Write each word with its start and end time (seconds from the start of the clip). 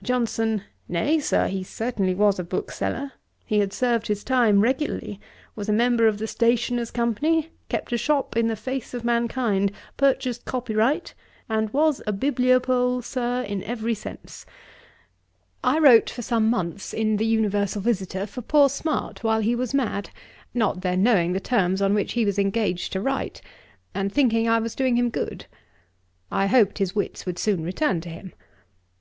JOHNSON. 0.00 0.62
'Nay, 0.88 1.18
Sir; 1.18 1.48
he 1.48 1.64
certainly 1.64 2.14
was 2.14 2.38
a 2.38 2.44
bookseller. 2.44 3.10
He 3.44 3.58
had 3.58 3.72
served 3.72 4.06
his 4.06 4.22
time 4.22 4.60
regularly, 4.60 5.18
was 5.56 5.68
a 5.68 5.72
member 5.72 6.06
of 6.06 6.18
the 6.18 6.28
Stationers' 6.28 6.92
company, 6.92 7.48
kept 7.68 7.92
a 7.92 7.98
shop 7.98 8.36
in 8.36 8.46
the 8.46 8.54
face 8.54 8.94
of 8.94 9.02
mankind, 9.04 9.72
purchased 9.96 10.44
copyright, 10.44 11.14
and 11.48 11.68
was 11.72 12.00
a 12.06 12.12
bibliopole, 12.12 13.02
Sir, 13.02 13.42
in 13.42 13.64
every 13.64 13.92
sense. 13.94 14.46
I 15.64 15.80
wrote 15.80 16.10
for 16.10 16.22
some 16.22 16.48
months 16.48 16.94
in 16.94 17.16
The 17.16 17.26
Universal 17.26 17.82
Visitor, 17.82 18.24
for 18.28 18.42
poor 18.42 18.68
Smart, 18.68 19.24
while 19.24 19.40
he 19.40 19.56
was 19.56 19.74
mad, 19.74 20.10
not 20.54 20.82
then 20.82 21.02
knowing 21.02 21.32
the 21.32 21.40
terms 21.40 21.82
on 21.82 21.92
which 21.92 22.12
he 22.12 22.24
was 22.24 22.38
engaged 22.38 22.92
to 22.92 23.00
write, 23.00 23.42
and 23.96 24.12
thinking 24.12 24.48
I 24.48 24.60
was 24.60 24.76
doing 24.76 24.94
him 24.94 25.10
good. 25.10 25.46
I 26.30 26.46
hoped 26.46 26.78
his 26.78 26.94
wits 26.94 27.26
would 27.26 27.40
soon 27.40 27.64
return 27.64 28.00
to 28.02 28.08
him. 28.08 28.32